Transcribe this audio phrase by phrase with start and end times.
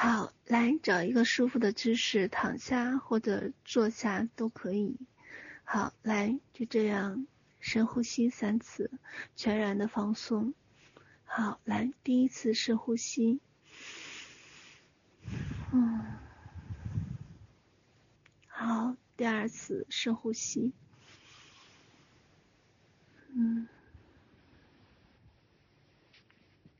[0.00, 4.96] 好，来找一个舒服的姿势，躺下或者坐下都可以。
[5.64, 7.26] 好，来就这样
[7.58, 8.92] 深呼吸三次，
[9.34, 10.54] 全然的放松。
[11.24, 13.40] 好，来第一次深呼吸，
[15.72, 16.06] 嗯，
[18.46, 20.72] 好，第二次深呼吸，
[23.30, 23.66] 嗯，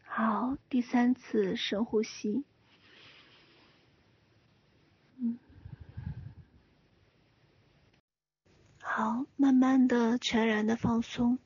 [0.04, 2.44] 好，第三次深呼吸。
[8.80, 11.38] 好，慢慢的、全然的放松，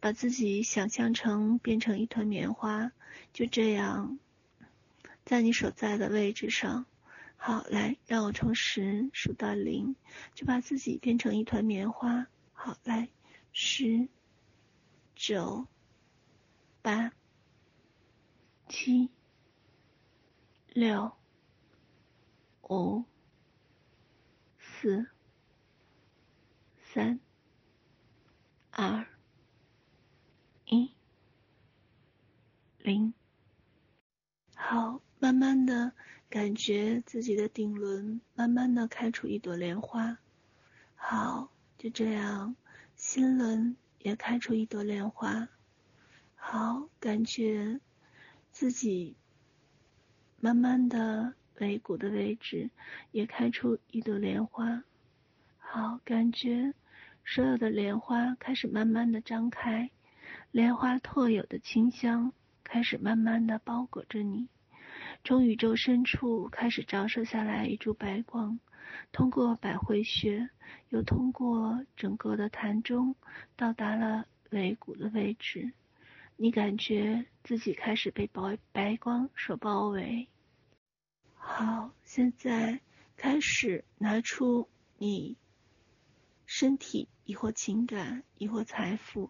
[0.00, 2.92] 把自己想象成变成一团棉花，
[3.32, 4.18] 就这样，
[5.24, 6.84] 在你所在的位置上。
[7.38, 9.96] 好，来，让我从十数到零，
[10.34, 12.26] 就把自己变成一团棉花。
[12.52, 13.08] 好，来，
[13.54, 14.10] 十、
[15.14, 15.66] 九、
[16.82, 17.10] 八、
[18.68, 19.08] 七、
[20.74, 21.12] 六、
[22.68, 23.04] 五、
[24.58, 25.06] 四。
[26.92, 27.20] 三、
[28.80, 29.04] 二、
[30.66, 30.92] 一、
[32.78, 33.12] 零，
[34.54, 35.94] 好，慢慢的
[36.30, 40.18] 感觉自己的顶轮慢慢的开出一朵莲花，
[40.94, 42.54] 好，就这样，
[42.94, 45.48] 心轮也开出一朵莲花，
[46.36, 47.80] 好，感觉
[48.52, 49.16] 自己
[50.38, 52.70] 慢慢的尾骨的位置
[53.10, 54.84] 也开出一朵莲花，
[55.58, 56.74] 好，感觉。
[57.30, 59.90] 所有的莲花开始慢慢的张开，
[60.50, 62.32] 莲花特有的清香
[62.64, 64.48] 开始慢慢的包裹着你，
[65.24, 68.58] 从宇宙深处开始照射下来一束白光，
[69.12, 70.48] 通过百会穴，
[70.88, 73.14] 又通过整个的膻中，
[73.56, 75.72] 到达了尾骨的位置，
[76.38, 80.28] 你感觉自己开始被白白光所包围。
[81.34, 82.80] 好，现在
[83.18, 85.36] 开始拿出你
[86.46, 87.06] 身体。
[87.28, 89.28] 亦或情感，亦或财富，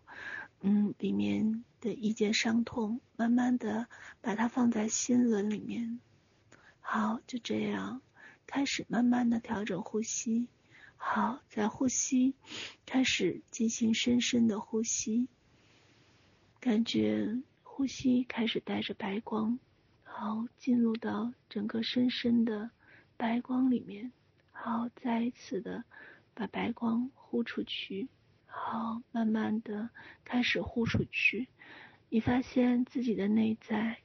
[0.60, 3.88] 嗯，里面的一件伤痛，慢慢的
[4.20, 5.98] 把它放在心轮里面。
[6.81, 8.00] 好，就这样，
[8.47, 10.47] 开始慢慢的调整呼吸。
[10.97, 12.37] 好，在呼吸，
[12.87, 15.26] 开始进行深深的呼吸，
[16.60, 19.58] 感觉呼吸开始带着白光，
[20.04, 22.70] 好，进入到整个深深的
[23.16, 24.12] 白光里面。
[24.53, 25.82] 好，再一次的
[26.38, 27.10] 把白光。
[27.31, 28.09] 呼出去，
[28.47, 29.91] 好，慢慢的
[30.25, 31.47] 开始呼出去。
[32.09, 33.99] 你发现自己的内在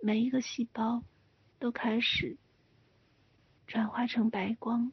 [0.00, 1.02] 每一个细胞
[1.58, 2.38] 都开始
[3.66, 4.90] 转化成白光，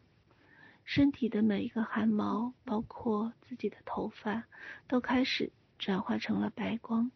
[0.83, 4.43] 身体的每一个汗毛，包括自己的头发，
[4.89, 7.11] 都开始转化成了白光。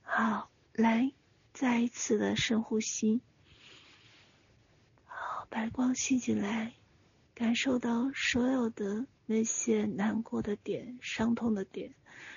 [0.00, 1.12] 好，来，
[1.52, 3.20] 再一次的深呼吸。
[5.04, 6.72] 好，白光吸进来。
[7.36, 11.94] 感受到所有的那些难过的点、伤痛的点，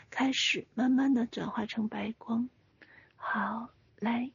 [0.09, 2.49] 开始慢慢的转化成白光。
[3.15, 4.29] 好，来，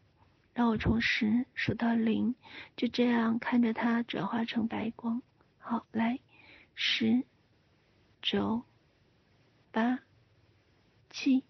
[0.55, 2.35] 让我从十数到零，
[2.79, 5.21] 就这样看着它转化成白光。
[5.59, 6.19] 好，来，
[6.75, 7.27] 十、
[8.23, 8.65] 九、
[9.71, 9.99] 八、
[11.11, 11.45] 七、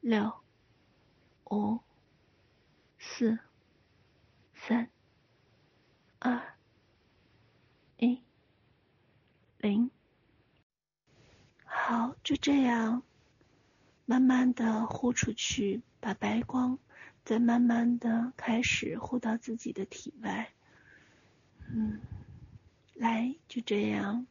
[0.00, 0.32] 六、
[1.50, 1.80] 五、
[2.96, 3.40] 四、
[4.54, 4.88] 三、
[6.20, 6.54] 二。
[8.00, 8.22] 一
[9.56, 9.90] 零，
[11.64, 13.02] 好，就这样，
[14.06, 16.78] 慢慢的呼出去，把白光
[17.22, 20.48] 再慢慢的开始呼到自己的体外。
[21.70, 22.00] 嗯，
[22.94, 24.26] 来，就这样，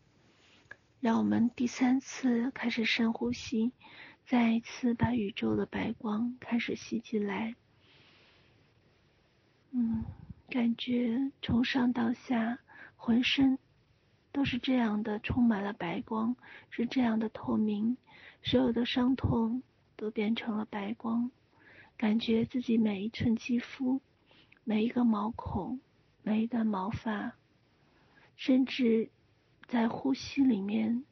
[1.00, 3.72] 让我们第三次开始深呼吸，
[4.25, 7.55] 再一次把宇宙的白光开始吸进来。
[9.69, 10.03] 嗯，
[10.49, 12.57] 感觉从上到下。
[12.99, 13.59] 浑身
[14.37, 16.35] 都是这样的，充满了白光，
[16.69, 17.97] 是这样的透明，
[18.43, 19.63] 所有的伤痛
[19.95, 21.31] 都变成了白光，
[21.97, 23.99] 感觉自己每一寸肌肤、
[24.63, 25.79] 每一个毛孔、
[26.22, 27.34] 每一段毛发，
[28.35, 29.09] 甚至
[29.67, 31.03] 在呼吸里面，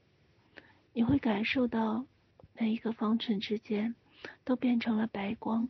[0.94, 2.06] 你会感受到
[2.54, 3.96] 每一个方寸之间
[4.44, 5.68] 都变成了白光，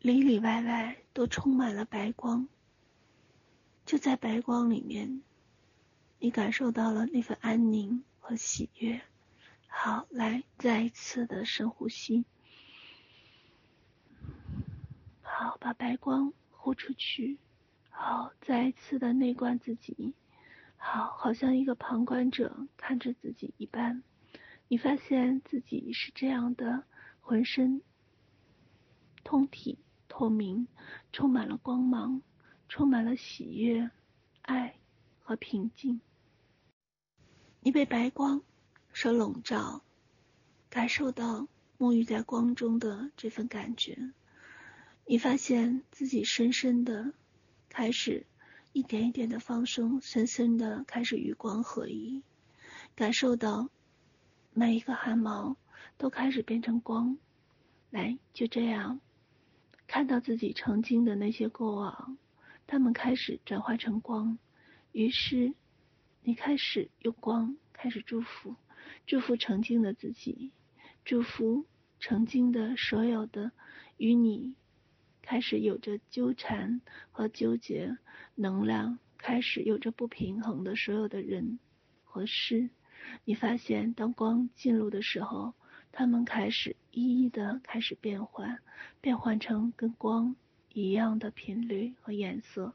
[0.00, 2.48] 里里外外都充满了白光。
[3.86, 5.22] 就在白光里面，
[6.24, 8.98] 你感受到了那份安宁和喜悦。
[9.66, 12.24] 好，来，再一次的深呼吸。
[15.20, 17.36] 好，把白光呼出去。
[17.90, 20.14] 好，再一次的内观自己。
[20.78, 24.02] 好，好像一个旁观者看着自己一般。
[24.66, 26.84] 你发现自己是这样的，
[27.20, 27.82] 浑身
[29.22, 29.78] 通体。
[30.08, 30.68] 透明，
[31.12, 32.22] 充满了光芒，
[32.70, 33.90] 充满了喜悦、
[34.40, 34.74] 爱
[35.20, 36.00] 和平静。
[37.66, 38.42] 你被白光
[38.92, 39.82] 所笼罩，
[40.68, 44.12] 感受到沐浴在光中的这份感觉。
[45.06, 47.14] 你发现自己深深的
[47.70, 48.26] 开始
[48.74, 52.22] 一点一点的放松，深深的开始与光合一，
[52.94, 53.70] 感受到
[54.52, 55.56] 每一个汗毛
[55.96, 57.16] 都开始变成光。
[57.88, 59.00] 来，就这样，
[59.86, 62.18] 看到自己曾经的那些过往，
[62.66, 64.38] 他们开始转化成光。
[64.92, 65.54] 于是，
[66.24, 68.56] 你开始用光开始祝福，
[69.06, 70.50] 祝福曾经的自己，
[71.04, 71.66] 祝福
[72.00, 73.52] 曾经的所有的
[73.96, 74.56] 与你
[75.22, 76.80] 开始有着纠缠
[77.12, 77.98] 和纠结
[78.34, 81.58] 能量，开始有着不平衡的所有的人
[82.04, 82.70] 和事。
[83.24, 85.54] 你发现，当光进入的时候。
[85.96, 88.58] 他们开始一一的开始变换，
[89.00, 90.34] 变换成跟光
[90.72, 92.74] 一样的频率和颜色。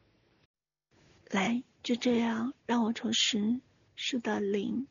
[1.29, 3.59] 来，就这样，让我从十
[3.95, 4.87] 数到零，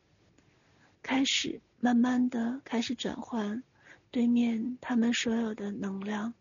[1.02, 3.64] 开始慢慢的开始转换
[4.12, 6.35] 对面他们所有的能量，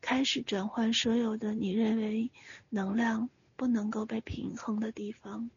[0.00, 2.30] 开始转换所有的你认为
[2.70, 5.50] 能量不能够被平衡的地方。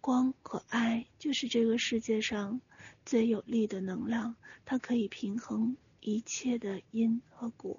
[0.00, 2.60] 光和爱就是这个世界上
[3.04, 7.76] 最有力的能量，它可以平衡一切的因和果。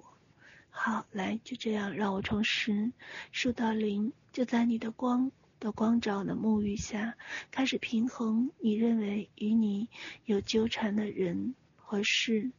[0.68, 2.92] 好，来，就这样，让我从十
[3.32, 5.30] 数到零，就在你的光
[5.64, 7.16] 的光照的沐浴下，
[7.50, 9.88] 开始平衡你认为与你
[10.26, 12.50] 有纠缠的人和事，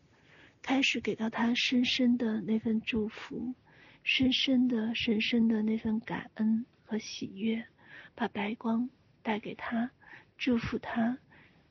[0.63, 3.53] 开始给到他深深的那份祝福，
[4.01, 7.67] 深深的、深深的那份感恩和喜悦，
[8.15, 8.89] 把白光。
[9.21, 9.89] 带给他，
[10.37, 11.17] 祝福他，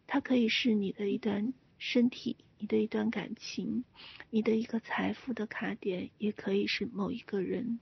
[0.09, 3.85] 他可以是你的一段身体，你的一段感情，
[4.31, 7.79] 你的一个财富的卡点，也可以是某一个人。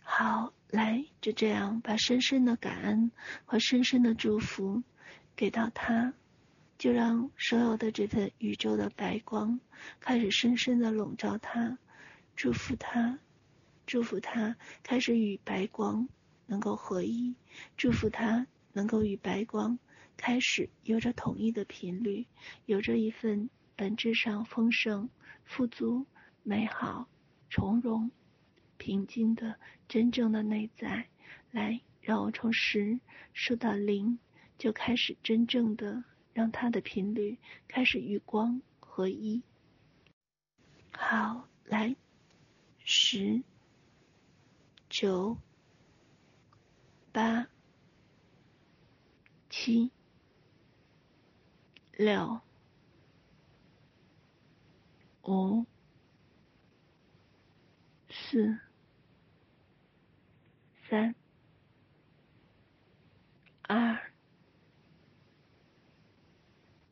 [0.00, 3.10] 好，来，就这样把深深的感恩
[3.44, 4.82] 和深深的祝福
[5.34, 6.12] 给到他，
[6.78, 9.60] 就让所有的这份宇宙的白光
[10.00, 11.78] 开始深深的笼罩他，
[12.36, 13.18] 祝福他，
[13.86, 16.08] 祝福他，开始与白光。
[16.50, 17.34] 能够合一，
[17.76, 19.78] 祝福他能够与白光
[20.16, 22.26] 开始有着统一的频率，
[22.64, 25.10] 有着一份本质上丰盛、
[25.44, 26.06] 富足、
[26.42, 27.06] 美好、
[27.50, 28.10] 从容、
[28.88, 31.10] 平静的真正的内在。
[31.50, 32.98] 来，让我从十
[33.34, 34.18] 数到零，
[34.56, 37.36] 就开始真正的让他的频率
[37.66, 39.42] 开始与光合一。
[40.92, 41.94] 好，来，
[42.82, 43.42] 十、
[44.88, 45.36] 九。
[47.10, 47.48] 八、
[49.50, 49.90] 七、
[51.92, 52.40] 六、
[55.24, 55.66] 五、
[58.08, 58.58] 四、
[60.88, 61.14] 三、
[63.60, 63.98] 二、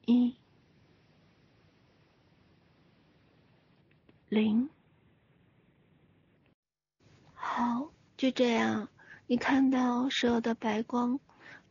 [0.04, 0.37] 一、
[4.28, 4.69] 零。
[7.32, 8.90] 好，就这样。
[9.26, 11.19] 你看到所有的白光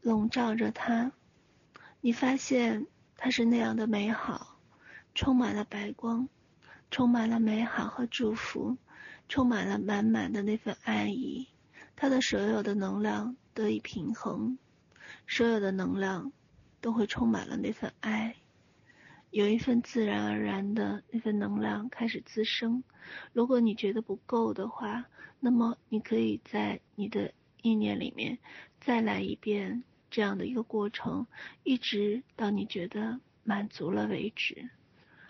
[0.01, 1.11] 笼罩着它，
[2.01, 2.87] 你发现
[3.17, 4.57] 它是那样的美好，
[5.13, 6.27] 充满了白光，
[6.89, 8.77] 充满了美好和祝福，
[9.29, 11.47] 充满了满满的那份爱意。
[11.95, 14.57] 他的所有的能量得以平衡，
[15.27, 16.31] 所有的能量
[16.81, 18.35] 都会充满了那份爱，
[19.31, 22.83] 有一份自然而然的那份能量开始滋生。
[23.33, 25.05] 如果你觉得不够的话，
[25.39, 27.33] 那么你可以在你的。
[27.61, 28.37] 意念里面，
[28.79, 31.25] 再来一遍这样的一个过程，
[31.63, 34.69] 一直到你觉得满足了为止。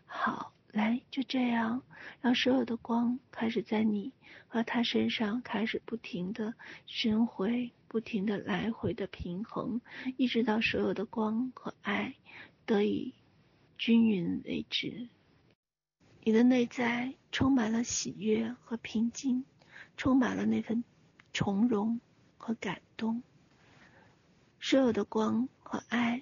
[0.05, 1.81] 好，来，就这样，
[2.19, 4.11] 让所有的光开始在你
[4.47, 6.53] 和他身上开始不停的
[6.85, 9.79] 巡回，不停的来回的平衡，
[10.17, 12.15] 一直到所有的光和爱
[12.65, 13.13] 得以
[13.77, 15.07] 均匀为止。
[16.23, 19.45] 你的内在充满了喜悦和平静，
[19.95, 20.83] 充满了那份
[21.33, 21.99] 从容。
[22.37, 23.23] 和感动，
[24.59, 26.21] 所有的光和爱，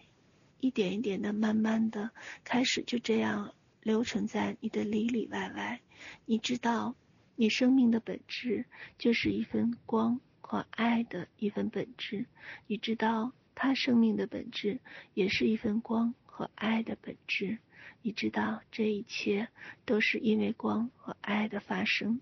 [0.61, 2.11] 一点一点的，慢慢的
[2.45, 5.81] 开始就这样留存在你的里里外外。
[6.25, 6.95] 你知道，
[7.35, 8.65] 你生命的本质
[8.97, 12.25] 就是一份光和爱的一份本质。
[12.67, 14.79] 你知道，他生命的本质
[15.13, 17.59] 也是一份光和爱的本质。
[18.01, 19.47] 你知道，这一切
[19.85, 22.19] 都是因为光和爱的发生。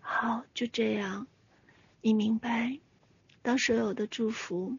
[0.00, 1.26] 好，就这样。
[2.00, 2.78] 你明白，
[3.42, 4.76] 当所有的祝福，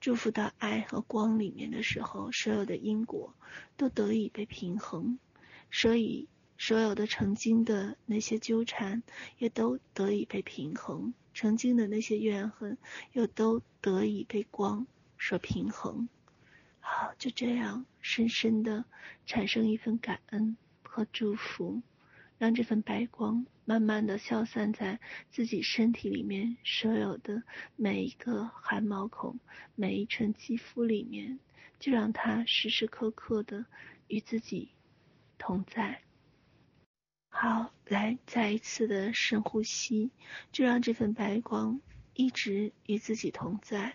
[0.00, 3.34] 祝福到爱和光里面的时候，所有的因果
[3.76, 5.18] 都得以被平衡，
[5.70, 6.26] 所以
[6.56, 9.02] 所有的曾经的那些纠缠
[9.38, 12.78] 也都得以被平衡，曾经的那些怨恨
[13.12, 14.86] 又都得以被光
[15.18, 16.08] 所平衡。
[16.80, 18.86] 好，就这样深深的
[19.26, 21.82] 产生一份感恩和祝福，
[22.38, 24.98] 让这份白光慢慢的消散在
[25.30, 27.44] 自己身体里面所有的
[27.76, 29.38] 每一个汗毛孔、
[29.76, 31.38] 每一寸肌肤里面，
[31.78, 33.66] 就让它时时刻刻的
[34.08, 34.72] 与自己
[35.38, 36.02] 同在。
[37.28, 40.10] 好，来再一次的深呼吸，
[40.50, 41.80] 就让这份白光
[42.12, 43.94] 一直与自己同在。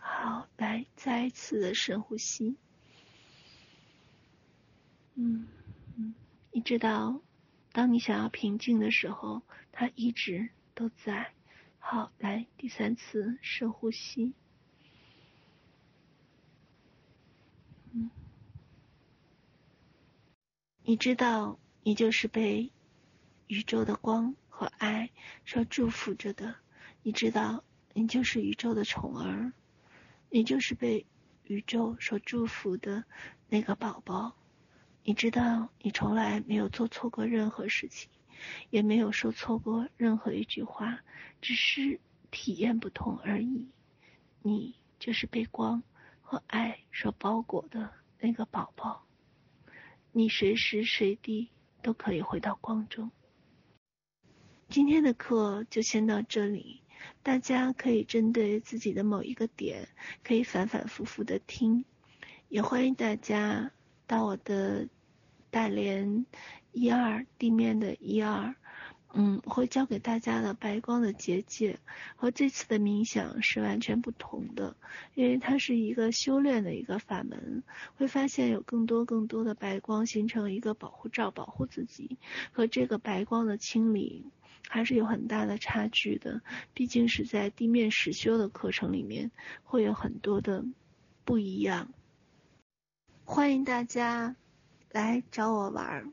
[0.00, 2.56] 好，来再一次的深呼吸。
[5.18, 5.48] 嗯
[5.96, 6.14] 嗯，
[6.52, 7.20] 你知道，
[7.70, 11.32] 当你想要平静的时候，它一直都在。
[11.78, 14.32] 好，来第三次深呼吸。
[17.92, 18.10] 嗯。
[20.82, 22.72] 你知道，你就是被
[23.46, 25.12] 宇宙的光和爱
[25.44, 26.56] 所祝福着的。
[27.04, 27.62] 你知道，
[27.94, 29.52] 你就是宇宙的宠儿，
[30.30, 31.06] 你就是被
[31.44, 33.04] 宇宙所祝福的
[33.48, 34.36] 那个宝宝。
[35.08, 38.10] 你知道，你从来没有做错过任何事情，
[38.70, 40.98] 也没有说错过任何一句话，
[41.40, 42.00] 只是
[42.32, 43.68] 体验不同而已。
[44.42, 45.84] 你就是被光
[46.22, 49.06] 和爱所包裹的那个宝宝。
[50.10, 51.50] 你随时随地
[51.82, 53.12] 都可以回到光中。
[54.68, 56.82] 今天的课就先到这里，
[57.22, 59.88] 大家可以针对自己的某一个点，
[60.24, 61.84] 可以反反复复的听，
[62.48, 63.70] 也欢迎大家
[64.08, 64.88] 到我的
[65.56, 66.26] 大连
[66.72, 68.54] 一二地面的一二。
[69.14, 71.78] 嗯，会教给大家的白光的结界
[72.14, 74.76] 和这次的冥想是完全不同的，
[75.14, 77.62] 因为它是一个修炼的一个法门，
[77.96, 82.18] 会发现有更多更多的白光形成一个保护罩，保护自己
[82.52, 84.26] 和这个白光的清理
[84.68, 86.42] 还是有很大的差距的，
[86.74, 89.30] 毕竟是在地面实修的课程里面
[89.64, 90.66] 会有很多的
[91.24, 91.88] 不一样。
[93.24, 94.36] 欢迎大家
[94.90, 96.12] 来找我玩。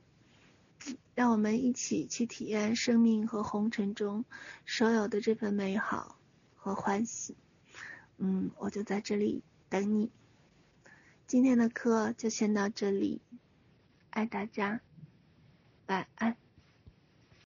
[1.15, 4.25] 让我们一起去体验生命和红尘中
[4.65, 6.18] 所有的这份美好
[6.56, 7.38] 和欢喜。
[8.18, 10.12] 嗯，我就在这里等你。
[11.27, 13.22] 今天的课就先到这里，
[14.10, 14.82] 爱大家，
[15.88, 16.43] 晚安。